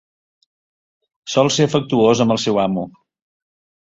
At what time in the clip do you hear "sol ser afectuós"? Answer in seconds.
1.33-2.23